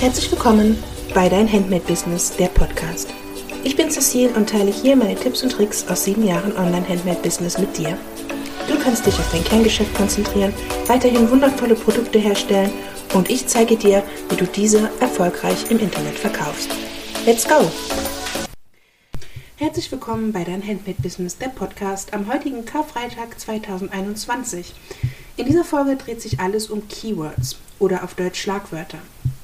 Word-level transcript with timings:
Herzlich 0.00 0.32
willkommen 0.32 0.82
bei 1.12 1.28
Dein 1.28 1.46
Handmade 1.52 1.84
Business, 1.86 2.34
der 2.34 2.46
Podcast. 2.46 3.12
Ich 3.64 3.76
bin 3.76 3.90
Cecile 3.90 4.30
und 4.30 4.48
teile 4.48 4.70
hier 4.70 4.96
meine 4.96 5.14
Tipps 5.14 5.42
und 5.42 5.52
Tricks 5.52 5.86
aus 5.88 6.04
sieben 6.04 6.26
Jahren 6.26 6.56
Online-Handmade-Business 6.56 7.58
mit 7.58 7.76
dir. 7.76 7.98
Du 8.66 8.78
kannst 8.82 9.04
dich 9.04 9.12
auf 9.18 9.30
dein 9.30 9.44
Kerngeschäft 9.44 9.94
konzentrieren, 9.94 10.54
weiterhin 10.86 11.30
wundervolle 11.30 11.74
Produkte 11.74 12.18
herstellen 12.18 12.72
und 13.12 13.28
ich 13.28 13.46
zeige 13.46 13.76
dir, 13.76 14.02
wie 14.30 14.36
du 14.36 14.46
diese 14.46 14.90
erfolgreich 15.00 15.70
im 15.70 15.78
Internet 15.78 16.18
verkaufst. 16.18 16.70
Let's 17.26 17.46
go! 17.46 17.70
Herzlich 19.56 19.92
willkommen 19.92 20.32
bei 20.32 20.44
Dein 20.44 20.66
Handmade 20.66 21.02
Business, 21.02 21.36
der 21.36 21.48
Podcast 21.48 22.14
am 22.14 22.32
heutigen 22.32 22.64
Karfreitag 22.64 23.38
2021. 23.38 24.72
In 25.36 25.44
dieser 25.44 25.64
Folge 25.64 25.96
dreht 25.96 26.22
sich 26.22 26.40
alles 26.40 26.70
um 26.70 26.88
Keywords 26.88 27.58
oder 27.78 28.02
auf 28.02 28.14
Deutsch 28.14 28.40
Schlagwörter. 28.40 28.98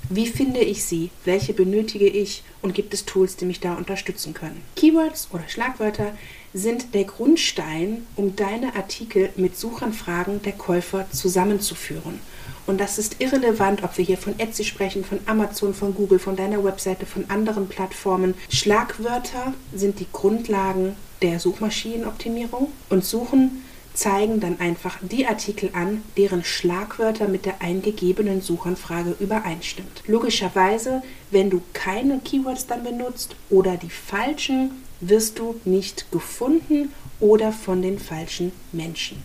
Wie 0.09 0.27
finde 0.27 0.61
ich 0.61 0.84
sie? 0.84 1.11
Welche 1.25 1.53
benötige 1.53 2.07
ich? 2.07 2.44
Und 2.62 2.75
gibt 2.75 2.94
es 2.94 3.04
Tools, 3.07 3.36
die 3.36 3.44
mich 3.44 3.58
da 3.58 3.75
unterstützen 3.75 4.35
können? 4.35 4.62
Keywords 4.76 5.29
oder 5.32 5.48
Schlagwörter 5.48 6.12
sind 6.54 6.94
der 6.94 7.04
Grundstein, 7.04 8.07
um 8.14 8.36
deine 8.36 8.76
Artikel 8.76 9.31
mit 9.36 9.57
Suchanfragen 9.57 10.43
der 10.43 10.53
Käufer 10.53 11.07
zusammenzuführen. 11.11 12.21
Und 12.67 12.81
das 12.81 12.98
ist 12.98 13.17
irrelevant, 13.21 13.82
ob 13.82 13.98
wir 13.98 14.04
hier 14.04 14.17
von 14.17 14.39
Etsy 14.39 14.64
sprechen, 14.64 15.04
von 15.04 15.18
Amazon, 15.26 15.75
von 15.75 15.95
Google, 15.95 16.18
von 16.18 16.36
deiner 16.36 16.62
Webseite, 16.62 17.04
von 17.04 17.29
anderen 17.29 17.68
Plattformen. 17.68 18.34
Schlagwörter 18.48 19.54
sind 19.75 19.98
die 19.98 20.07
Grundlagen 20.12 20.95
der 21.20 21.40
Suchmaschinenoptimierung 21.40 22.73
und 22.90 23.04
Suchen 23.04 23.62
zeigen 23.96 24.41
dann 24.41 24.61
einfach 24.61 24.99
die 25.00 25.27
Artikel 25.27 25.71
an, 25.73 26.03
deren 26.17 26.45
Schlagwörter 26.45 27.29
mit 27.29 27.46
der 27.46 27.63
eingegebenen 27.63 28.43
Suchanfrage 28.43 29.17
übereinstimmt. 29.18 30.03
Logischerweise, 30.07 31.03
wenn 31.31 31.50
du 31.50 31.63
keine 31.73 32.19
Keywords 32.19 32.67
dann 32.67 32.84
benutzt 32.84 33.37
oder 33.51 33.77
die 33.77 33.91
falschen, 33.91 34.83
wirst 35.01 35.39
du 35.39 35.61
nicht 35.65 36.11
gefunden 36.12 36.93
oder 37.20 37.53
von 37.53 37.83
den 37.83 37.98
falschen 37.98 38.53
Menschen. 38.73 39.23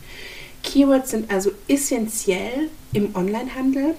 Keywords 0.63 1.11
sind 1.11 1.31
also 1.31 1.51
essentiell 1.67 2.69
im 2.93 3.15
Onlinehandel 3.15 3.95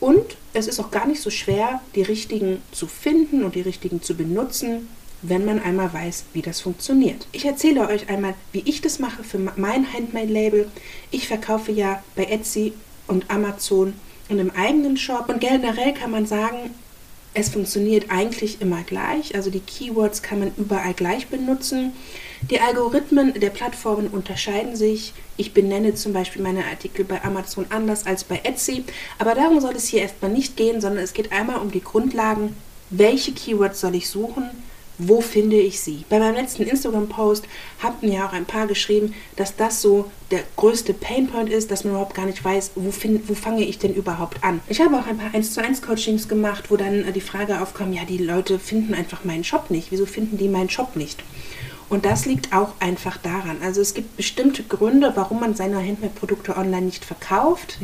und 0.00 0.36
es 0.52 0.66
ist 0.66 0.80
auch 0.80 0.90
gar 0.90 1.06
nicht 1.06 1.22
so 1.22 1.30
schwer, 1.30 1.80
die 1.94 2.02
richtigen 2.02 2.62
zu 2.72 2.86
finden 2.86 3.42
und 3.42 3.54
die 3.54 3.62
richtigen 3.62 4.02
zu 4.02 4.14
benutzen 4.14 4.88
wenn 5.28 5.44
man 5.44 5.60
einmal 5.60 5.92
weiß, 5.92 6.24
wie 6.32 6.42
das 6.42 6.60
funktioniert. 6.60 7.26
Ich 7.32 7.44
erzähle 7.44 7.88
euch 7.88 8.08
einmal, 8.08 8.34
wie 8.52 8.62
ich 8.66 8.80
das 8.80 8.98
mache 8.98 9.24
für 9.24 9.38
mein 9.38 9.92
Handmade-Label. 9.92 10.70
Ich 11.10 11.28
verkaufe 11.28 11.72
ja 11.72 12.02
bei 12.14 12.24
Etsy 12.24 12.72
und 13.06 13.30
Amazon 13.30 13.94
und 14.28 14.38
im 14.38 14.50
eigenen 14.50 14.96
Shop. 14.96 15.28
Und 15.28 15.40
generell 15.40 15.94
kann 15.94 16.10
man 16.10 16.26
sagen, 16.26 16.70
es 17.32 17.48
funktioniert 17.48 18.10
eigentlich 18.10 18.60
immer 18.60 18.82
gleich. 18.82 19.34
Also 19.34 19.50
die 19.50 19.60
Keywords 19.60 20.22
kann 20.22 20.38
man 20.38 20.52
überall 20.56 20.94
gleich 20.94 21.26
benutzen. 21.28 21.92
Die 22.50 22.60
Algorithmen 22.60 23.34
der 23.40 23.50
Plattformen 23.50 24.08
unterscheiden 24.08 24.76
sich. 24.76 25.14
Ich 25.36 25.52
benenne 25.52 25.94
zum 25.94 26.12
Beispiel 26.12 26.42
meine 26.42 26.64
Artikel 26.64 27.04
bei 27.04 27.24
Amazon 27.24 27.66
anders 27.70 28.06
als 28.06 28.24
bei 28.24 28.40
Etsy. 28.44 28.84
Aber 29.18 29.34
darum 29.34 29.60
soll 29.60 29.74
es 29.74 29.88
hier 29.88 30.02
erstmal 30.02 30.30
nicht 30.30 30.56
gehen, 30.56 30.80
sondern 30.80 31.02
es 31.02 31.14
geht 31.14 31.32
einmal 31.32 31.60
um 31.60 31.70
die 31.70 31.82
Grundlagen. 31.82 32.54
Welche 32.90 33.32
Keywords 33.32 33.80
soll 33.80 33.94
ich 33.94 34.08
suchen? 34.08 34.50
Wo 34.98 35.20
finde 35.20 35.56
ich 35.56 35.80
sie? 35.80 36.04
Bei 36.08 36.18
meinem 36.18 36.36
letzten 36.36 36.62
Instagram-Post 36.62 37.46
hatten 37.80 38.10
ja 38.10 38.26
auch 38.26 38.32
ein 38.32 38.44
paar 38.44 38.66
geschrieben, 38.66 39.14
dass 39.36 39.56
das 39.56 39.82
so 39.82 40.10
der 40.30 40.40
größte 40.56 40.94
Painpoint 40.94 41.50
ist, 41.50 41.70
dass 41.70 41.84
man 41.84 41.94
überhaupt 41.94 42.14
gar 42.14 42.26
nicht 42.26 42.44
weiß, 42.44 42.72
wo, 42.76 42.90
find, 42.90 43.28
wo 43.28 43.34
fange 43.34 43.64
ich 43.64 43.78
denn 43.78 43.94
überhaupt 43.94 44.42
an. 44.44 44.60
Ich 44.68 44.80
habe 44.80 44.96
auch 44.96 45.06
ein 45.06 45.18
paar 45.18 45.34
1 45.34 45.52
zu 45.52 45.62
1 45.62 45.82
Coachings 45.82 46.28
gemacht, 46.28 46.70
wo 46.70 46.76
dann 46.76 47.12
die 47.12 47.20
Frage 47.20 47.60
aufkam, 47.60 47.92
ja, 47.92 48.04
die 48.04 48.18
Leute 48.18 48.58
finden 48.58 48.94
einfach 48.94 49.24
meinen 49.24 49.44
Shop 49.44 49.70
nicht. 49.70 49.90
Wieso 49.90 50.06
finden 50.06 50.38
die 50.38 50.48
meinen 50.48 50.70
Shop 50.70 50.96
nicht? 50.96 51.22
Und 51.88 52.04
das 52.04 52.24
liegt 52.26 52.52
auch 52.52 52.72
einfach 52.80 53.18
daran. 53.18 53.58
Also 53.62 53.80
es 53.80 53.94
gibt 53.94 54.16
bestimmte 54.16 54.62
Gründe, 54.62 55.12
warum 55.14 55.40
man 55.40 55.54
seine 55.54 55.76
Handmade-Produkte 55.76 56.56
online 56.56 56.86
nicht 56.86 57.04
verkauft. 57.04 57.78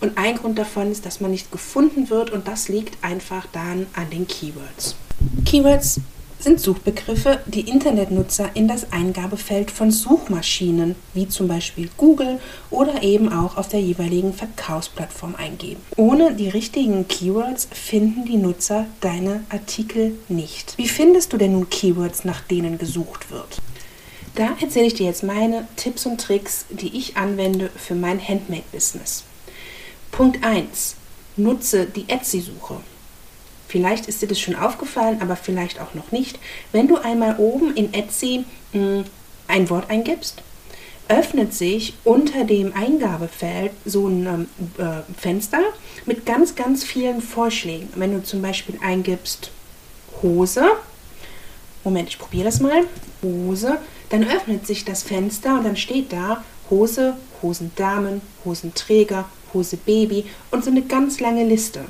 Und 0.00 0.16
ein 0.18 0.36
Grund 0.36 0.58
davon 0.58 0.90
ist, 0.90 1.06
dass 1.06 1.20
man 1.20 1.30
nicht 1.30 1.52
gefunden 1.52 2.10
wird 2.10 2.30
und 2.30 2.48
das 2.48 2.68
liegt 2.68 3.02
einfach 3.04 3.46
dann 3.52 3.86
an 3.94 4.10
den 4.10 4.26
Keywords. 4.26 4.96
Keywords 5.44 6.00
sind 6.38 6.60
Suchbegriffe, 6.60 7.40
die 7.46 7.68
Internetnutzer 7.68 8.50
in 8.54 8.68
das 8.68 8.92
Eingabefeld 8.92 9.70
von 9.70 9.90
Suchmaschinen 9.90 10.94
wie 11.14 11.28
zum 11.28 11.48
Beispiel 11.48 11.88
Google 11.96 12.40
oder 12.70 13.02
eben 13.02 13.32
auch 13.32 13.56
auf 13.56 13.68
der 13.68 13.80
jeweiligen 13.80 14.32
Verkaufsplattform 14.32 15.34
eingeben. 15.36 15.80
Ohne 15.96 16.34
die 16.34 16.48
richtigen 16.48 17.08
Keywords 17.08 17.68
finden 17.72 18.24
die 18.24 18.36
Nutzer 18.36 18.86
deine 19.00 19.44
Artikel 19.48 20.18
nicht. 20.28 20.74
Wie 20.76 20.88
findest 20.88 21.32
du 21.32 21.36
denn 21.36 21.52
nun 21.52 21.70
Keywords, 21.70 22.24
nach 22.24 22.42
denen 22.42 22.78
gesucht 22.78 23.30
wird? 23.30 23.60
Da 24.34 24.54
erzähle 24.60 24.86
ich 24.86 24.94
dir 24.94 25.06
jetzt 25.06 25.22
meine 25.22 25.66
Tipps 25.76 26.04
und 26.04 26.20
Tricks, 26.20 26.66
die 26.68 26.96
ich 26.96 27.16
anwende 27.16 27.70
für 27.74 27.94
mein 27.94 28.20
Handmade-Business. 28.20 29.24
Punkt 30.12 30.44
1. 30.44 30.96
Nutze 31.38 31.86
die 31.86 32.08
Etsy-Suche. 32.08 32.80
Vielleicht 33.76 34.06
ist 34.06 34.22
dir 34.22 34.26
das 34.26 34.40
schon 34.40 34.56
aufgefallen, 34.56 35.20
aber 35.20 35.36
vielleicht 35.36 35.82
auch 35.82 35.92
noch 35.92 36.10
nicht. 36.10 36.38
Wenn 36.72 36.88
du 36.88 36.96
einmal 36.96 37.36
oben 37.36 37.74
in 37.74 37.92
Etsy 37.92 38.46
mh, 38.72 38.80
hm, 38.80 39.04
ein 39.48 39.68
Wort 39.68 39.90
eingibst, 39.90 40.42
öffnet 41.08 41.52
sich 41.52 41.92
unter 42.02 42.44
dem 42.44 42.72
Eingabefeld 42.72 43.72
so 43.84 44.08
ein 44.08 44.26
ähm, 44.26 44.48
äh, 44.78 45.02
Fenster 45.20 45.60
mit 46.06 46.24
ganz, 46.24 46.54
ganz 46.54 46.84
vielen 46.84 47.20
Vorschlägen. 47.20 47.90
Wenn 47.96 48.14
du 48.14 48.22
zum 48.22 48.40
Beispiel 48.40 48.78
eingibst 48.82 49.50
Hose, 50.22 50.64
Moment, 51.84 52.08
ich 52.08 52.18
probiere 52.18 52.46
das 52.46 52.60
mal, 52.60 52.82
Hose, 53.22 53.76
dann 54.08 54.24
öffnet 54.24 54.66
sich 54.66 54.86
das 54.86 55.02
Fenster 55.02 55.58
und 55.58 55.64
dann 55.64 55.76
steht 55.76 56.14
da 56.14 56.42
Hose, 56.70 57.12
Hosendamen, 57.42 58.22
Hosenträger, 58.42 59.26
Hose 59.52 59.76
Baby 59.76 60.24
und 60.50 60.64
so 60.64 60.70
eine 60.70 60.80
ganz 60.80 61.20
lange 61.20 61.44
Liste. 61.44 61.84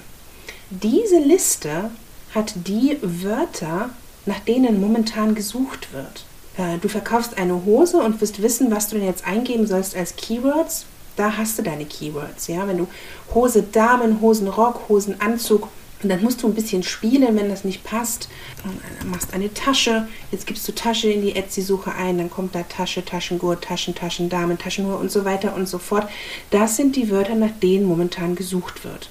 Diese 0.71 1.19
Liste 1.19 1.91
hat 2.35 2.55
die 2.67 2.99
Wörter, 3.01 3.91
nach 4.25 4.41
denen 4.41 4.81
momentan 4.81 5.35
gesucht 5.35 5.93
wird. 5.93 6.25
Äh, 6.57 6.79
du 6.79 6.89
verkaufst 6.89 7.39
eine 7.39 7.65
Hose 7.65 7.99
und 7.99 8.21
wirst 8.21 8.43
wissen, 8.43 8.71
was 8.71 8.89
du 8.89 8.97
denn 8.97 9.07
jetzt 9.07 9.27
eingeben 9.27 9.67
sollst 9.67 9.95
als 9.95 10.17
Keywords. 10.17 10.87
Da 11.15 11.37
hast 11.37 11.59
du 11.59 11.63
deine 11.63 11.85
Keywords. 11.85 12.49
Ja? 12.49 12.67
Wenn 12.67 12.79
du 12.79 12.89
Hose 13.33 13.63
Damen, 13.63 14.21
Hosenrock, 14.21 14.89
Hosenanzug, 14.89 15.69
und 16.03 16.11
dann 16.11 16.23
musst 16.23 16.43
du 16.43 16.47
ein 16.47 16.55
bisschen 16.55 16.83
spielen, 16.83 17.37
wenn 17.37 17.49
das 17.49 17.65
nicht 17.65 17.83
passt. 17.83 18.29
Dann 18.63 19.11
machst 19.11 19.33
eine 19.33 19.53
Tasche. 19.55 20.07
Jetzt 20.31 20.47
gibst 20.47 20.69
du 20.69 20.73
Tasche 20.73 21.11
in 21.11 21.23
die 21.23 21.35
Etsy-Suche 21.35 21.95
ein. 21.95 22.19
Dann 22.19 22.31
kommt 22.31 22.55
da 22.55 22.65
Tasche, 22.65 23.05
Taschengurt, 23.05 23.65
Taschen, 23.65 23.95
Taschen, 23.95 24.29
Damen, 24.29 24.59
Taschenuhr 24.59 24.99
und 24.99 25.11
so 25.11 25.25
weiter 25.25 25.55
und 25.55 25.67
so 25.67 25.79
fort. 25.79 26.09
Das 26.51 26.77
sind 26.77 26.97
die 26.97 27.11
Wörter, 27.11 27.35
nach 27.35 27.53
denen 27.63 27.87
momentan 27.87 28.35
gesucht 28.35 28.85
wird. 28.85 29.09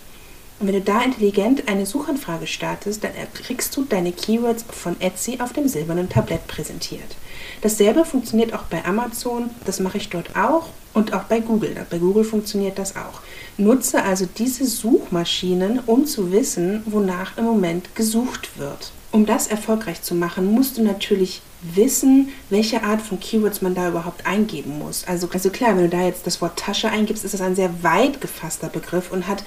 Und 0.59 0.67
wenn 0.67 0.75
du 0.75 0.81
da 0.81 1.01
intelligent 1.01 1.67
eine 1.67 1.85
Suchanfrage 1.85 2.47
startest, 2.47 3.03
dann 3.03 3.11
kriegst 3.33 3.75
du 3.75 3.83
deine 3.83 4.13
Keywords 4.13 4.63
von 4.69 4.99
Etsy 5.01 5.39
auf 5.39 5.51
dem 5.51 5.67
silbernen 5.67 6.07
Tablett 6.07 6.47
präsentiert. 6.47 7.17
Dasselbe 7.61 8.05
funktioniert 8.05 8.53
auch 8.53 8.63
bei 8.63 8.85
Amazon, 8.85 9.49
das 9.65 9.79
mache 9.79 9.97
ich 9.97 10.09
dort 10.09 10.35
auch 10.35 10.69
und 10.93 11.13
auch 11.13 11.23
bei 11.23 11.41
Google. 11.41 11.75
Bei 11.89 11.97
Google 11.97 12.23
funktioniert 12.23 12.79
das 12.79 12.95
auch. 12.95 13.21
Nutze 13.57 14.03
also 14.03 14.27
diese 14.37 14.65
Suchmaschinen, 14.65 15.79
um 15.85 16.05
zu 16.05 16.31
wissen, 16.31 16.83
wonach 16.85 17.37
im 17.37 17.45
Moment 17.45 17.93
gesucht 17.95 18.57
wird. 18.57 18.91
Um 19.11 19.25
das 19.25 19.47
erfolgreich 19.47 20.01
zu 20.01 20.15
machen, 20.15 20.45
musst 20.45 20.77
du 20.77 20.83
natürlich 20.83 21.41
wissen, 21.61 22.29
welche 22.49 22.83
Art 22.83 23.01
von 23.01 23.19
Keywords 23.19 23.61
man 23.61 23.73
da 23.73 23.89
überhaupt 23.89 24.25
eingeben 24.25 24.77
muss. 24.77 25.05
Also, 25.07 25.27
also 25.31 25.49
klar, 25.49 25.75
wenn 25.75 25.89
du 25.89 25.97
da 25.97 26.01
jetzt 26.01 26.27
das 26.27 26.41
Wort 26.41 26.59
Tasche 26.59 26.89
eingibst, 26.89 27.23
ist 27.25 27.33
das 27.33 27.41
ein 27.41 27.55
sehr 27.55 27.83
weit 27.83 28.21
gefasster 28.21 28.69
Begriff 28.69 29.11
und 29.11 29.27
hat 29.27 29.43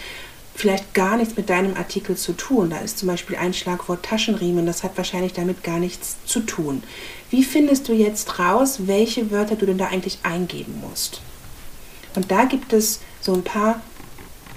vielleicht 0.59 0.93
gar 0.93 1.17
nichts 1.17 1.37
mit 1.37 1.51
deinem 1.51 1.77
Artikel 1.77 2.17
zu 2.17 2.33
tun. 2.33 2.71
Da 2.71 2.79
ist 2.79 2.99
zum 2.99 3.07
Beispiel 3.07 3.37
ein 3.37 3.55
Schlagwort 3.55 4.05
Taschenriemen, 4.05 4.67
das 4.67 4.83
hat 4.83 4.97
wahrscheinlich 4.97 5.33
damit 5.33 5.63
gar 5.63 5.79
nichts 5.79 6.17
zu 6.27 6.41
tun. 6.41 6.83
Wie 7.31 7.45
findest 7.45 7.87
du 7.87 7.93
jetzt 7.93 8.41
raus, 8.41 8.81
welche 8.87 9.31
Wörter 9.31 9.55
du 9.55 9.67
denn 9.67 9.79
da 9.79 9.87
eigentlich 9.87 10.19
eingeben 10.25 10.81
musst? 10.81 11.21
Und 12.17 12.33
da 12.33 12.45
gibt 12.45 12.73
es 12.73 12.99
so 13.21 13.35
ein 13.35 13.45
paar 13.45 13.81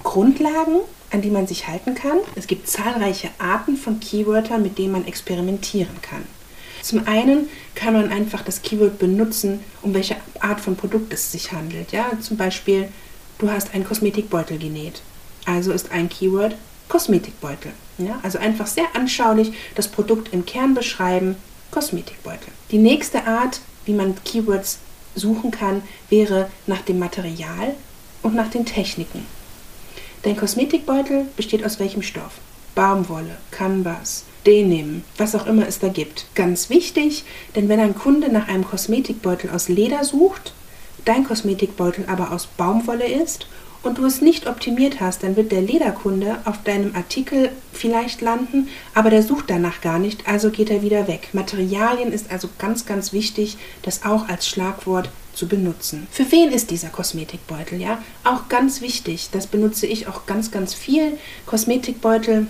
Grundlagen, 0.02 0.80
an 1.12 1.22
die 1.22 1.30
man 1.30 1.46
sich 1.46 1.68
halten 1.68 1.94
kann. 1.94 2.18
Es 2.34 2.48
gibt 2.48 2.68
zahlreiche 2.68 3.30
Arten 3.38 3.76
von 3.76 4.00
Keywörtern, 4.00 4.60
mit 4.60 4.78
denen 4.78 4.92
man 4.92 5.06
experimentieren 5.06 6.02
kann. 6.02 6.24
Zum 6.82 7.06
einen 7.06 7.48
kann 7.76 7.94
man 7.94 8.10
einfach 8.10 8.42
das 8.42 8.62
Keyword 8.62 8.98
benutzen, 8.98 9.60
um 9.82 9.94
welche 9.94 10.16
Art 10.40 10.60
von 10.60 10.74
Produkt 10.74 11.12
es 11.12 11.30
sich 11.30 11.52
handelt. 11.52 11.92
Ja, 11.92 12.10
zum 12.20 12.36
Beispiel, 12.36 12.88
du 13.38 13.48
hast 13.52 13.72
einen 13.72 13.84
Kosmetikbeutel 13.84 14.58
genäht. 14.58 15.00
Also 15.44 15.72
ist 15.72 15.90
ein 15.90 16.08
Keyword 16.08 16.54
Kosmetikbeutel. 16.88 17.72
Ja, 17.98 18.20
also 18.22 18.38
einfach 18.38 18.66
sehr 18.66 18.84
anschaulich 18.94 19.52
das 19.74 19.88
Produkt 19.88 20.32
im 20.32 20.44
Kern 20.44 20.74
beschreiben, 20.74 21.36
Kosmetikbeutel. 21.70 22.52
Die 22.70 22.78
nächste 22.78 23.26
Art, 23.26 23.60
wie 23.86 23.94
man 23.94 24.14
Keywords 24.24 24.78
suchen 25.14 25.50
kann, 25.50 25.82
wäre 26.10 26.50
nach 26.66 26.82
dem 26.82 26.98
Material 26.98 27.74
und 28.22 28.34
nach 28.34 28.48
den 28.48 28.66
Techniken. 28.66 29.26
Dein 30.22 30.36
Kosmetikbeutel 30.36 31.26
besteht 31.36 31.64
aus 31.64 31.80
welchem 31.80 32.02
Stoff? 32.02 32.32
Baumwolle, 32.74 33.38
Canvas, 33.50 34.24
Denim, 34.46 35.02
was 35.16 35.34
auch 35.34 35.46
immer 35.46 35.66
es 35.66 35.78
da 35.78 35.88
gibt. 35.88 36.26
Ganz 36.34 36.70
wichtig, 36.70 37.24
denn 37.56 37.68
wenn 37.68 37.80
ein 37.80 37.94
Kunde 37.94 38.30
nach 38.30 38.48
einem 38.48 38.64
Kosmetikbeutel 38.64 39.50
aus 39.50 39.68
Leder 39.68 40.04
sucht, 40.04 40.52
dein 41.04 41.24
Kosmetikbeutel 41.24 42.04
aber 42.06 42.32
aus 42.32 42.46
Baumwolle 42.46 43.06
ist 43.06 43.46
und 43.82 43.98
du 43.98 44.06
es 44.06 44.20
nicht 44.20 44.46
optimiert 44.46 45.00
hast, 45.00 45.22
dann 45.22 45.36
wird 45.36 45.52
der 45.52 45.62
Lederkunde 45.62 46.38
auf 46.44 46.62
deinem 46.62 46.94
Artikel 46.94 47.50
vielleicht 47.72 48.20
landen, 48.20 48.68
aber 48.94 49.10
der 49.10 49.22
sucht 49.22 49.46
danach 49.48 49.80
gar 49.80 49.98
nicht, 49.98 50.28
also 50.28 50.50
geht 50.50 50.70
er 50.70 50.82
wieder 50.82 51.08
weg. 51.08 51.28
Materialien 51.32 52.12
ist 52.12 52.30
also 52.30 52.48
ganz, 52.58 52.86
ganz 52.86 53.12
wichtig, 53.12 53.56
das 53.82 54.04
auch 54.04 54.28
als 54.28 54.46
Schlagwort 54.48 55.10
zu 55.34 55.48
benutzen. 55.48 56.06
Für 56.10 56.30
wen 56.30 56.50
ist 56.50 56.70
dieser 56.70 56.88
Kosmetikbeutel? 56.88 57.80
Ja, 57.80 57.98
auch 58.24 58.48
ganz 58.48 58.80
wichtig. 58.80 59.30
Das 59.32 59.46
benutze 59.46 59.86
ich 59.86 60.06
auch 60.06 60.26
ganz, 60.26 60.50
ganz 60.50 60.74
viel. 60.74 61.18
Kosmetikbeutel 61.46 62.46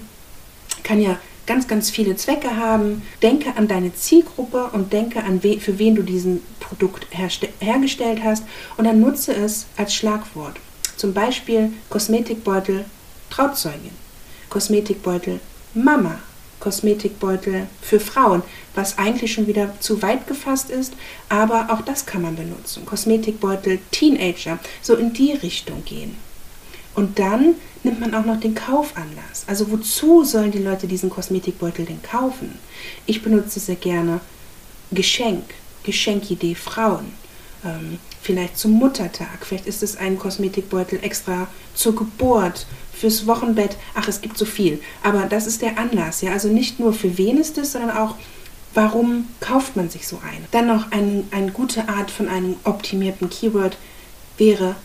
kann 0.83 1.01
ja 1.01 1.19
ganz, 1.47 1.69
ganz 1.69 1.91
viele 1.91 2.17
Zwecke 2.17 2.57
haben. 2.57 3.03
Denke 3.23 3.57
an 3.57 3.69
deine 3.69 3.95
Zielgruppe 3.95 4.71
und 4.73 4.93
denke 4.93 5.23
an, 5.23 5.43
we 5.43 5.61
für 5.61 5.79
wen 5.79 5.95
du 5.95 6.03
diesen 6.03 6.43
Produkt 6.61 7.07
hergestellt 7.11 8.21
hast 8.25 8.45
und 8.77 8.85
dann 8.85 9.01
nutze 9.01 9.35
es 9.35 9.67
als 9.77 9.95
Schlagwort. 9.95 10.57
Zum 10.97 11.13
Beispiel 11.13 11.73
Kosmetikbeutel 11.91 12.85
Trauzeugin, 13.31 13.91
Kosmetikbeutel 14.51 15.41
Mama, 15.75 16.19
Kosmetikbeutel 16.61 17.67
für 17.81 17.99
Frauen, 17.99 18.43
was 18.75 18.99
eigentlich 18.99 19.33
schon 19.33 19.47
wieder 19.47 19.75
zu 19.81 20.03
weit 20.03 20.27
gefasst 20.27 20.71
ist, 20.71 20.93
aber 21.29 21.69
auch 21.71 21.81
das 21.81 22.07
kann 22.07 22.23
man 22.23 22.37
benutzen. 22.37 22.85
Kosmetikbeutel 22.87 23.81
Teenager, 23.91 24.59
so 24.81 24.95
in 24.95 25.13
die 25.13 25.33
Richtung 25.33 25.85
gehen. 25.85 26.17
Und 26.95 27.19
dann 27.19 27.55
nimmt 27.83 28.01
man 28.01 28.15
auch 28.15 28.25
noch 28.25 28.39
den 28.39 28.55
Kaufanlass. 28.55 29.45
Also 29.47 29.71
wozu 29.71 30.25
sollen 30.25 30.53
die 30.53 30.63
Leute 30.63 30.87
diesen 30.87 31.11
Kosmetikbeutel 31.11 31.85
denn 31.87 32.03
kaufen? 32.03 32.59
Ich 33.07 33.23
benutze 33.23 33.59
sehr 33.59 33.77
gerne 33.77 34.21
Geschenk, 34.91 35.55
Geschenkidee 35.85 36.55
Frauen 36.55 37.13
ähm, 37.65 37.99
vielleicht 38.21 38.59
zum 38.59 38.73
Muttertag, 38.73 39.47
vielleicht 39.47 39.67
ist 39.67 39.83
es 39.83 39.97
ein 39.97 40.19
Kosmetikbeutel 40.19 41.01
extra 41.03 41.49
zur 41.75 41.95
Geburt, 41.95 42.67
fürs 43.03 43.27
Wochenbett. 43.27 43.77
Ach, 43.95 44.07
es 44.07 44.21
gibt 44.21 44.39
so 44.39 44.45
viel. 44.45 44.81
Aber 45.03 45.23
das 45.23 45.49
ist 45.49 45.61
der 45.61 45.77
Anlass, 45.77 46.21
ja. 46.23 46.33
Also 46.33 46.49
nicht 46.49 46.79
nur 46.79 46.93
für 46.93 47.19
wen 47.19 47.37
ist 47.37 47.59
es, 47.59 47.73
sondern 47.73 47.97
auch, 47.97 48.15
warum 48.75 49.27
kauft 49.41 49.75
man 49.75 49.91
sich 49.91 50.07
so 50.07 50.21
ein. 50.25 50.45
Dann 50.53 50.69
noch 50.69 50.93
ein, 50.93 51.27
eine 51.33 51.51
gute 51.51 51.89
Art 51.89 52.13
von 52.13 52.29
einem 52.29 52.57
optimierten 52.63 53.29
Keyword 53.29 53.77
wäre, 54.39 54.77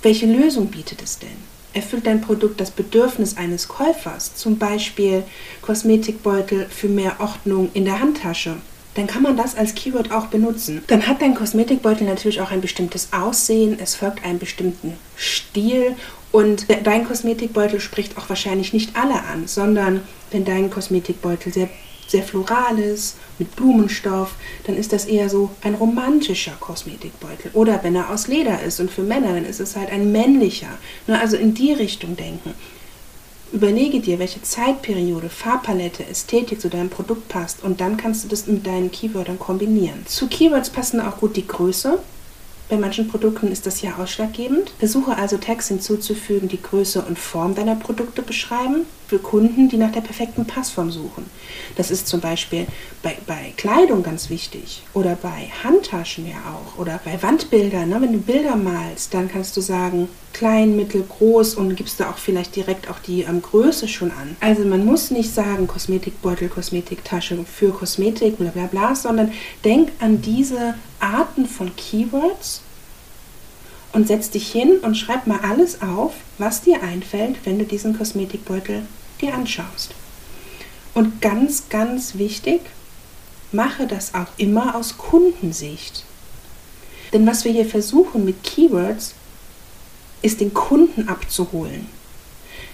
welche 0.00 0.24
Lösung 0.24 0.68
bietet 0.68 1.02
es 1.02 1.18
denn? 1.18 1.28
Erfüllt 1.74 2.06
dein 2.06 2.22
Produkt 2.22 2.58
das 2.58 2.70
Bedürfnis 2.70 3.36
eines 3.36 3.68
Käufers, 3.68 4.34
zum 4.34 4.56
Beispiel 4.56 5.24
Kosmetikbeutel 5.60 6.66
für 6.70 6.88
mehr 6.88 7.20
Ordnung 7.20 7.68
in 7.74 7.84
der 7.84 8.00
Handtasche 8.00 8.56
dann 8.98 9.06
kann 9.06 9.22
man 9.22 9.36
das 9.36 9.56
als 9.56 9.76
Keyword 9.76 10.10
auch 10.10 10.26
benutzen. 10.26 10.82
Dann 10.88 11.06
hat 11.06 11.22
dein 11.22 11.36
Kosmetikbeutel 11.36 12.04
natürlich 12.04 12.40
auch 12.40 12.50
ein 12.50 12.60
bestimmtes 12.60 13.12
Aussehen, 13.12 13.78
es 13.80 13.94
folgt 13.94 14.24
einem 14.24 14.40
bestimmten 14.40 14.94
Stil 15.16 15.94
und 16.32 16.66
dein 16.84 17.06
Kosmetikbeutel 17.06 17.78
spricht 17.78 18.18
auch 18.18 18.28
wahrscheinlich 18.28 18.72
nicht 18.72 18.96
alle 18.96 19.22
an, 19.22 19.46
sondern 19.46 20.00
wenn 20.32 20.44
dein 20.44 20.68
Kosmetikbeutel 20.68 21.52
sehr, 21.52 21.68
sehr 22.08 22.24
floral 22.24 22.78
ist, 22.80 23.16
mit 23.38 23.54
Blumenstoff, 23.54 24.34
dann 24.66 24.76
ist 24.76 24.92
das 24.92 25.04
eher 25.04 25.28
so 25.28 25.50
ein 25.62 25.74
romantischer 25.74 26.56
Kosmetikbeutel. 26.58 27.52
Oder 27.54 27.78
wenn 27.84 27.94
er 27.94 28.10
aus 28.10 28.26
Leder 28.26 28.60
ist 28.62 28.80
und 28.80 28.90
für 28.90 29.02
Männer, 29.02 29.32
dann 29.32 29.44
ist 29.44 29.60
es 29.60 29.76
halt 29.76 29.90
ein 29.90 30.10
männlicher. 30.10 30.76
Also 31.06 31.36
in 31.36 31.54
die 31.54 31.72
Richtung 31.72 32.16
denken. 32.16 32.52
Überlege 33.50 34.00
dir, 34.00 34.18
welche 34.18 34.42
Zeitperiode, 34.42 35.30
Farbpalette, 35.30 36.04
Ästhetik 36.06 36.60
zu 36.60 36.68
deinem 36.68 36.90
Produkt 36.90 37.28
passt 37.28 37.64
und 37.64 37.80
dann 37.80 37.96
kannst 37.96 38.24
du 38.24 38.28
das 38.28 38.46
mit 38.46 38.66
deinen 38.66 38.90
Keywörtern 38.90 39.38
kombinieren. 39.38 40.04
Zu 40.06 40.26
Keywords 40.26 40.68
passen 40.68 41.00
auch 41.00 41.16
gut 41.16 41.34
die 41.36 41.46
Größe, 41.46 41.98
bei 42.68 42.76
manchen 42.76 43.08
Produkten 43.08 43.50
ist 43.50 43.66
das 43.66 43.80
ja 43.82 43.96
ausschlaggebend. 43.98 44.72
Versuche 44.78 45.16
also 45.16 45.38
Tags 45.38 45.68
hinzuzufügen, 45.68 46.48
die 46.48 46.60
Größe 46.60 47.02
und 47.02 47.18
Form 47.18 47.54
deiner 47.54 47.76
Produkte 47.76 48.22
beschreiben, 48.22 48.84
für 49.08 49.18
Kunden, 49.18 49.70
die 49.70 49.78
nach 49.78 49.90
der 49.90 50.02
perfekten 50.02 50.44
Passform 50.44 50.90
suchen. 50.90 51.24
Das 51.76 51.90
ist 51.90 52.06
zum 52.08 52.20
Beispiel 52.20 52.66
bei, 53.02 53.16
bei 53.26 53.54
Kleidung 53.56 54.02
ganz 54.02 54.28
wichtig 54.28 54.82
oder 54.92 55.16
bei 55.16 55.50
Handtaschen 55.64 56.28
ja 56.28 56.36
auch 56.36 56.78
oder 56.78 57.00
bei 57.02 57.22
Wandbildern. 57.22 57.88
Ne? 57.88 58.02
Wenn 58.02 58.12
du 58.12 58.18
Bilder 58.18 58.56
malst, 58.56 59.14
dann 59.14 59.30
kannst 59.30 59.56
du 59.56 59.62
sagen 59.62 60.08
klein, 60.34 60.76
mittel, 60.76 61.02
groß 61.08 61.54
und 61.54 61.74
gibst 61.74 62.00
da 62.00 62.10
auch 62.10 62.18
vielleicht 62.18 62.54
direkt 62.54 62.90
auch 62.90 62.98
die 62.98 63.22
ähm, 63.22 63.40
Größe 63.40 63.88
schon 63.88 64.10
an. 64.10 64.36
Also 64.40 64.64
man 64.66 64.84
muss 64.84 65.10
nicht 65.10 65.32
sagen 65.32 65.66
Kosmetikbeutel, 65.66 66.48
Kosmetiktasche 66.50 67.38
für 67.44 67.70
Kosmetik, 67.70 68.36
bla 68.36 68.50
bla 68.50 68.66
bla, 68.66 68.94
sondern 68.94 69.32
denk 69.64 69.90
an 70.00 70.20
diese 70.20 70.74
Arten 71.00 71.46
von 71.46 71.74
Keywords 71.76 72.62
und 73.92 74.06
setz 74.06 74.30
dich 74.30 74.50
hin 74.50 74.78
und 74.82 74.96
schreib 74.96 75.26
mal 75.26 75.40
alles 75.40 75.82
auf, 75.82 76.14
was 76.38 76.62
dir 76.62 76.82
einfällt, 76.82 77.38
wenn 77.44 77.58
du 77.58 77.64
diesen 77.64 77.96
Kosmetikbeutel 77.96 78.82
dir 79.20 79.34
anschaust. 79.34 79.94
Und 80.94 81.20
ganz, 81.20 81.68
ganz 81.68 82.16
wichtig, 82.16 82.60
mache 83.52 83.86
das 83.86 84.14
auch 84.14 84.26
immer 84.36 84.74
aus 84.74 84.98
Kundensicht. 84.98 86.04
Denn 87.12 87.26
was 87.26 87.44
wir 87.44 87.52
hier 87.52 87.66
versuchen 87.66 88.24
mit 88.24 88.42
Keywords, 88.42 89.14
ist 90.22 90.40
den 90.40 90.52
Kunden 90.52 91.08
abzuholen. 91.08 91.88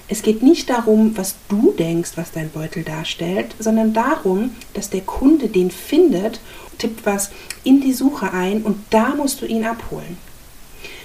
Es 0.06 0.22
geht 0.22 0.42
nicht 0.42 0.68
darum, 0.68 1.16
was 1.16 1.34
du 1.48 1.72
denkst, 1.72 2.12
was 2.16 2.30
dein 2.30 2.50
Beutel 2.50 2.82
darstellt, 2.84 3.54
sondern 3.58 3.94
darum, 3.94 4.54
dass 4.74 4.90
der 4.90 5.00
Kunde 5.00 5.48
den 5.48 5.70
findet, 5.70 6.40
tippt 6.78 7.06
was 7.06 7.30
in 7.62 7.80
die 7.80 7.94
Suche 7.94 8.32
ein 8.32 8.62
und 8.62 8.84
da 8.90 9.14
musst 9.14 9.40
du 9.40 9.46
ihn 9.46 9.64
abholen. 9.64 10.18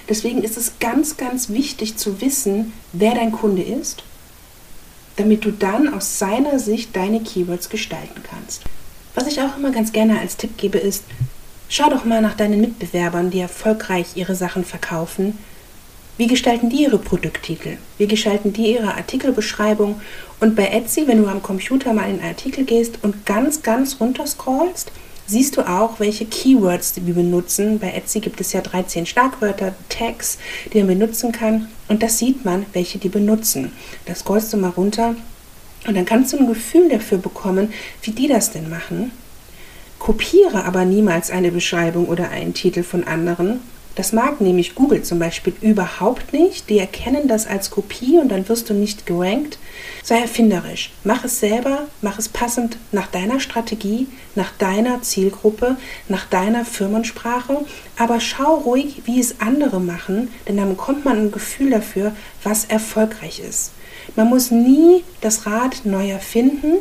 Deswegen 0.08 0.42
ist 0.42 0.56
es 0.56 0.72
ganz, 0.80 1.16
ganz 1.16 1.48
wichtig 1.50 1.96
zu 1.96 2.20
wissen, 2.20 2.72
wer 2.92 3.14
dein 3.14 3.32
Kunde 3.32 3.62
ist, 3.62 4.02
damit 5.16 5.44
du 5.44 5.52
dann 5.52 5.92
aus 5.94 6.18
seiner 6.18 6.58
Sicht 6.58 6.94
deine 6.96 7.20
Keywords 7.20 7.70
gestalten 7.70 8.22
kannst. 8.28 8.64
Was 9.14 9.26
ich 9.26 9.40
auch 9.40 9.56
immer 9.56 9.70
ganz 9.70 9.92
gerne 9.92 10.18
als 10.18 10.36
Tipp 10.36 10.56
gebe, 10.56 10.78
ist, 10.78 11.04
schau 11.68 11.88
doch 11.88 12.04
mal 12.04 12.20
nach 12.20 12.36
deinen 12.36 12.60
Mitbewerbern, 12.60 13.30
die 13.30 13.40
erfolgreich 13.40 14.08
ihre 14.16 14.34
Sachen 14.34 14.64
verkaufen. 14.64 15.38
Wie 16.20 16.26
gestalten 16.26 16.68
die 16.68 16.82
ihre 16.82 16.98
Produkttitel? 16.98 17.78
Wie 17.96 18.06
gestalten 18.06 18.52
die 18.52 18.74
ihre 18.74 18.94
Artikelbeschreibung? 18.94 20.02
Und 20.38 20.54
bei 20.54 20.66
Etsy, 20.66 21.08
wenn 21.08 21.22
du 21.22 21.26
am 21.26 21.42
Computer 21.42 21.94
mal 21.94 22.10
in 22.10 22.20
einen 22.20 22.28
Artikel 22.28 22.64
gehst 22.64 22.98
und 23.00 23.24
ganz, 23.24 23.62
ganz 23.62 23.98
runter 24.00 24.26
scrollst, 24.26 24.92
siehst 25.26 25.56
du 25.56 25.62
auch, 25.62 25.98
welche 25.98 26.26
Keywords 26.26 26.92
wir 27.06 27.14
benutzen. 27.14 27.78
Bei 27.78 27.92
Etsy 27.92 28.20
gibt 28.20 28.38
es 28.42 28.52
ja 28.52 28.60
13 28.60 29.06
Schlagwörter, 29.06 29.74
Tags, 29.88 30.36
die 30.70 30.80
man 30.80 30.88
benutzen 30.88 31.32
kann. 31.32 31.68
Und 31.88 32.02
das 32.02 32.18
sieht 32.18 32.44
man, 32.44 32.66
welche 32.74 32.98
die 32.98 33.08
benutzen. 33.08 33.72
Das 34.04 34.18
scrollst 34.18 34.52
du 34.52 34.58
mal 34.58 34.72
runter 34.76 35.14
und 35.86 35.96
dann 35.96 36.04
kannst 36.04 36.34
du 36.34 36.36
ein 36.36 36.48
Gefühl 36.48 36.90
dafür 36.90 37.16
bekommen, 37.16 37.72
wie 38.02 38.10
die 38.10 38.28
das 38.28 38.52
denn 38.52 38.68
machen. 38.68 39.10
Kopiere 39.98 40.66
aber 40.66 40.84
niemals 40.84 41.30
eine 41.30 41.50
Beschreibung 41.50 42.08
oder 42.08 42.28
einen 42.28 42.52
Titel 42.52 42.82
von 42.82 43.04
anderen, 43.04 43.62
das 43.96 44.12
mag 44.12 44.40
nämlich 44.40 44.74
Google 44.74 45.02
zum 45.02 45.18
Beispiel 45.18 45.52
überhaupt 45.60 46.32
nicht. 46.32 46.70
Die 46.70 46.78
erkennen 46.78 47.26
das 47.26 47.46
als 47.46 47.70
Kopie 47.70 48.18
und 48.18 48.28
dann 48.28 48.48
wirst 48.48 48.70
du 48.70 48.74
nicht 48.74 49.04
gerankt. 49.04 49.58
Sei 50.02 50.18
erfinderisch. 50.20 50.92
Mach 51.04 51.24
es 51.24 51.40
selber, 51.40 51.86
mach 52.00 52.18
es 52.18 52.28
passend 52.28 52.78
nach 52.92 53.08
deiner 53.08 53.40
Strategie, 53.40 54.06
nach 54.34 54.52
deiner 54.52 55.02
Zielgruppe, 55.02 55.76
nach 56.08 56.26
deiner 56.26 56.64
Firmensprache. 56.64 57.64
Aber 57.98 58.20
schau 58.20 58.54
ruhig, 58.56 59.02
wie 59.04 59.20
es 59.20 59.40
andere 59.40 59.80
machen, 59.80 60.28
denn 60.46 60.56
dann 60.56 60.70
bekommt 60.70 61.04
man 61.04 61.18
ein 61.18 61.32
Gefühl 61.32 61.70
dafür, 61.70 62.12
was 62.44 62.64
erfolgreich 62.64 63.40
ist. 63.40 63.72
Man 64.16 64.28
muss 64.28 64.50
nie 64.50 65.04
das 65.20 65.46
Rad 65.46 65.82
neu 65.84 66.10
erfinden. 66.10 66.78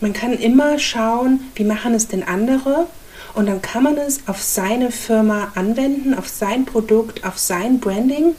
Man 0.00 0.12
kann 0.12 0.32
immer 0.32 0.78
schauen, 0.78 1.40
wie 1.54 1.64
machen 1.64 1.94
es 1.94 2.08
denn 2.08 2.22
andere 2.22 2.86
und 3.34 3.46
dann 3.46 3.62
kann 3.62 3.82
man 3.82 3.96
es 3.96 4.20
auf 4.26 4.42
seine 4.42 4.90
Firma 4.90 5.52
anwenden, 5.54 6.14
auf 6.14 6.28
sein 6.28 6.64
Produkt, 6.64 7.24
auf 7.24 7.38
sein 7.38 7.80
Branding. 7.80 8.34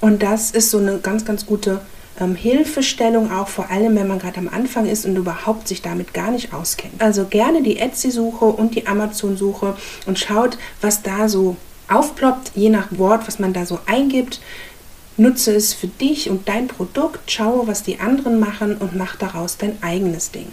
Und 0.00 0.22
das 0.22 0.50
ist 0.50 0.70
so 0.70 0.78
eine 0.78 0.98
ganz, 0.98 1.24
ganz 1.24 1.46
gute 1.46 1.80
ähm, 2.20 2.34
Hilfestellung, 2.34 3.32
auch 3.32 3.48
vor 3.48 3.70
allem, 3.70 3.96
wenn 3.96 4.08
man 4.08 4.18
gerade 4.18 4.38
am 4.38 4.48
Anfang 4.48 4.86
ist 4.86 5.06
und 5.06 5.16
überhaupt 5.16 5.68
sich 5.68 5.82
damit 5.82 6.14
gar 6.14 6.30
nicht 6.30 6.52
auskennt. 6.52 7.00
Also 7.00 7.24
gerne 7.24 7.62
die 7.62 7.78
Etsy-Suche 7.78 8.44
und 8.44 8.74
die 8.74 8.86
Amazon-Suche 8.86 9.76
und 10.06 10.18
schaut, 10.18 10.58
was 10.80 11.02
da 11.02 11.28
so 11.28 11.56
aufploppt, 11.88 12.52
je 12.54 12.68
nach 12.68 12.88
Wort, 12.90 13.26
was 13.26 13.38
man 13.38 13.52
da 13.52 13.66
so 13.66 13.78
eingibt. 13.86 14.40
Nutze 15.16 15.54
es 15.54 15.74
für 15.74 15.88
dich 15.88 16.30
und 16.30 16.48
dein 16.48 16.68
Produkt, 16.68 17.30
schaue, 17.30 17.66
was 17.66 17.82
die 17.82 17.98
anderen 17.98 18.38
machen 18.38 18.76
und 18.76 18.96
mach 18.96 19.16
daraus 19.16 19.56
dein 19.56 19.82
eigenes 19.82 20.30
Ding. 20.30 20.46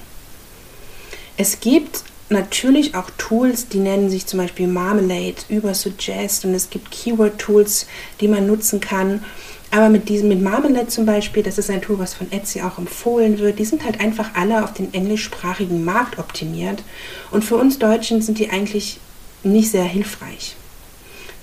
Es 1.38 1.60
gibt 1.60 2.04
natürlich 2.30 2.96
auch 2.96 3.10
Tools, 3.18 3.68
die 3.68 3.80
nennen 3.80 4.10
sich 4.10 4.26
zum 4.26 4.40
Beispiel 4.40 4.68
Marmalade, 4.68 5.36
Übersuggest 5.50 6.46
und 6.46 6.54
es 6.54 6.70
gibt 6.70 6.92
Keyword-Tools, 6.92 7.88
die 8.20 8.28
man 8.28 8.48
nutzen 8.48 8.80
kann. 8.80 9.24
Aber 9.72 9.90
mit 9.90 10.10
diesem, 10.10 10.30
mit 10.30 10.42
Marmalade 10.42 10.88
zum 10.88 11.06
Beispiel, 11.06 11.44
das 11.44 11.58
ist 11.58 11.70
ein 11.70 11.82
Tool, 11.82 12.00
was 12.00 12.14
von 12.14 12.32
Etsy 12.32 12.62
auch 12.62 12.78
empfohlen 12.78 13.40
wird, 13.40 13.60
die 13.60 13.66
sind 13.66 13.84
halt 13.84 14.00
einfach 14.00 14.30
alle 14.36 14.64
auf 14.64 14.74
den 14.74 14.94
englischsprachigen 14.94 15.84
Markt 15.84 16.18
optimiert. 16.18 16.84
Und 17.32 17.44
für 17.44 17.58
uns 17.58 17.78
Deutschen 17.78 18.22
sind 18.22 18.40
die 18.40 18.50
eigentlich 18.50 19.00
nicht 19.44 19.72
sehr 19.72 19.84
hilfreich. 19.84 20.56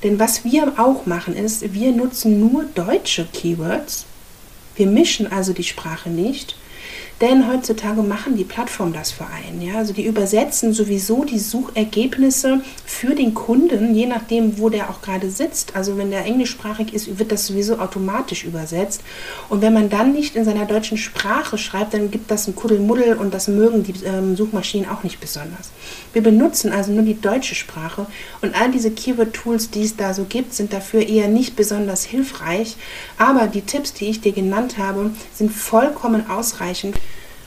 Denn 0.02 0.18
was 0.18 0.44
wir 0.44 0.72
auch 0.78 1.06
machen 1.06 1.36
ist, 1.36 1.74
wir 1.74 1.92
nutzen 1.92 2.40
nur 2.40 2.64
deutsche 2.74 3.26
Keywords. 3.32 4.06
Wir 4.74 4.86
mischen 4.86 5.30
also 5.30 5.52
die 5.52 5.62
Sprache 5.62 6.10
nicht 6.10 6.56
denn 7.22 7.50
heutzutage 7.50 8.02
machen 8.02 8.36
die 8.36 8.44
Plattformen 8.44 8.92
das 8.92 9.12
für 9.12 9.24
einen. 9.26 9.62
Ja? 9.62 9.78
Also 9.78 9.92
die 9.92 10.04
übersetzen 10.04 10.72
sowieso 10.72 11.24
die 11.24 11.38
Suchergebnisse 11.38 12.60
für 12.84 13.14
den 13.14 13.32
Kunden, 13.32 13.94
je 13.94 14.06
nachdem, 14.06 14.58
wo 14.58 14.68
der 14.68 14.90
auch 14.90 15.02
gerade 15.02 15.30
sitzt. 15.30 15.76
Also 15.76 15.96
wenn 15.96 16.10
der 16.10 16.26
englischsprachig 16.26 16.92
ist, 16.92 17.20
wird 17.20 17.30
das 17.30 17.46
sowieso 17.46 17.78
automatisch 17.78 18.44
übersetzt. 18.44 19.02
Und 19.48 19.62
wenn 19.62 19.72
man 19.72 19.88
dann 19.88 20.12
nicht 20.12 20.34
in 20.34 20.44
seiner 20.44 20.66
deutschen 20.66 20.98
Sprache 20.98 21.58
schreibt, 21.58 21.94
dann 21.94 22.10
gibt 22.10 22.28
das 22.28 22.48
ein 22.48 22.56
Kuddelmuddel 22.56 23.14
und 23.14 23.32
das 23.32 23.46
mögen 23.46 23.84
die 23.84 23.94
ähm, 24.04 24.36
Suchmaschinen 24.36 24.90
auch 24.90 25.04
nicht 25.04 25.20
besonders. 25.20 25.70
Wir 26.12 26.22
benutzen 26.22 26.72
also 26.72 26.90
nur 26.90 27.04
die 27.04 27.20
deutsche 27.20 27.54
Sprache 27.54 28.06
und 28.40 28.60
all 28.60 28.72
diese 28.72 28.90
Keyword-Tools, 28.90 29.70
die 29.70 29.84
es 29.84 29.96
da 29.96 30.12
so 30.12 30.24
gibt, 30.24 30.54
sind 30.54 30.72
dafür 30.72 31.06
eher 31.06 31.28
nicht 31.28 31.54
besonders 31.54 32.04
hilfreich. 32.04 32.76
Aber 33.16 33.46
die 33.46 33.62
Tipps, 33.62 33.92
die 33.92 34.06
ich 34.06 34.20
dir 34.20 34.32
genannt 34.32 34.76
habe, 34.76 35.10
sind 35.32 35.52
vollkommen 35.52 36.28
ausreichend. 36.28 36.96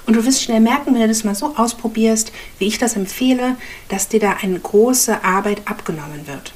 Und 0.05 0.15
du 0.15 0.25
wirst 0.25 0.43
schnell 0.43 0.59
merken, 0.59 0.93
wenn 0.93 1.01
du 1.01 1.07
das 1.07 1.23
mal 1.23 1.35
so 1.35 1.55
ausprobierst, 1.55 2.31
wie 2.59 2.67
ich 2.67 2.77
das 2.77 2.95
empfehle, 2.95 3.55
dass 3.89 4.07
dir 4.07 4.19
da 4.19 4.37
eine 4.41 4.59
große 4.59 5.23
Arbeit 5.23 5.61
abgenommen 5.65 6.27
wird. 6.27 6.53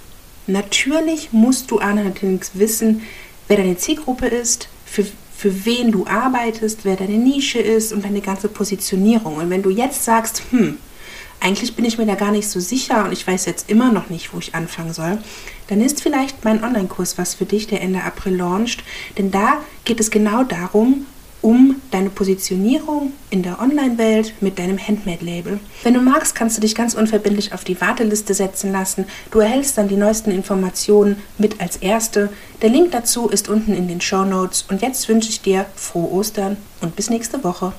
Natürlich 0.48 1.32
musst 1.32 1.72
du 1.72 1.80
allerdings 1.80 2.52
wissen, 2.54 3.02
wer 3.48 3.58
deine 3.58 3.78
Zielgruppe 3.78 4.28
ist, 4.28 4.70
für, 4.86 5.06
für 5.36 5.66
wen 5.66 5.92
du 5.92 6.06
arbeitest, 6.08 6.86
wer 6.86 6.96
deine 6.96 7.18
Nische 7.18 7.60
ist 7.60 7.94
und 7.94 8.06
deine 8.06 8.22
ganze 8.22 8.50
Positionierung. 8.50 9.38
Und 9.38 9.50
wenn 9.50 9.62
du 9.62 9.70
jetzt 9.70 10.04
sagst, 10.04 10.44
hm, 10.52 10.78
eigentlich 11.40 11.76
bin 11.76 11.86
ich 11.86 11.98
mir 11.98 12.06
da 12.06 12.16
gar 12.16 12.32
nicht 12.32 12.50
so 12.50 12.60
sicher 12.60 13.06
und 13.06 13.14
ich 13.14 13.26
weiß 13.26 13.46
jetzt 13.46 13.70
immer 13.70 13.92
noch 13.92 14.10
nicht, 14.10 14.34
wo 14.34 14.40
ich 14.40 14.56
anfangen 14.56 14.94
soll, 14.94 15.20
dann 15.68 15.82
ist 15.82 16.02
vielleicht 16.02 16.44
mein 16.44 16.64
Online-Kurs 16.64 17.18
was 17.18 17.36
für 17.36 17.46
dich, 17.46 17.68
der 17.68 17.82
Ende 17.82 18.04
April 18.04 18.36
launcht. 18.36 18.84
Denn 19.18 19.32
da 19.32 19.58
geht 19.86 20.00
es 20.00 20.12
genau 20.12 20.44
darum, 20.44 21.06
um 21.42 21.82
deine 21.92 22.10
Positionierung 22.10 23.14
in 23.30 23.44
der 23.44 23.60
Online-Welt 23.62 24.34
mit 24.42 24.60
deinem 24.60 24.78
Handmade-Label. 24.78 25.60
Wenn 25.84 25.94
du 25.94 26.02
magst, 26.02 26.36
kannst 26.36 26.58
du 26.58 26.62
dich 26.62 26.76
ganz 26.76 26.94
unverbindlich 26.94 27.54
auf 27.54 27.64
die 27.64 27.80
Warteliste 27.80 28.34
setzen 28.34 28.72
lassen. 28.72 29.06
Du 29.32 29.40
erhältst 29.40 29.78
dann 29.78 29.88
die 29.88 29.96
neuesten 29.96 30.32
Informationen 30.32 31.18
mit 31.38 31.62
als 31.62 31.78
erste. 31.78 32.30
Der 32.62 32.70
Link 32.70 32.92
dazu 32.92 33.30
ist 33.30 33.50
unten 33.50 33.74
in 33.74 33.88
den 33.88 34.02
Show 34.02 34.26
Notes. 34.26 34.66
Und 34.70 34.82
jetzt 34.82 35.08
wünsche 35.08 35.30
ich 35.30 35.42
dir 35.42 35.66
frohe 35.76 36.12
Ostern 36.12 36.58
und 36.82 36.96
bis 36.96 37.10
nächste 37.10 37.44
Woche. 37.44 37.74